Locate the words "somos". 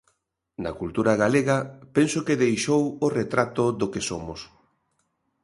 4.09-4.39